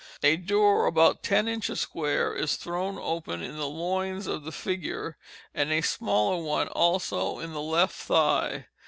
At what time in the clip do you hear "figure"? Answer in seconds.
4.51-5.15